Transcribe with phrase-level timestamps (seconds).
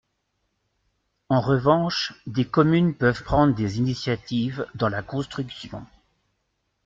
[1.29, 5.85] En revanche, des communes peuvent prendre des initiatives dans la construction.